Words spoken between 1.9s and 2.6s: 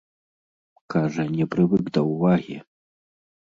да ўвагі.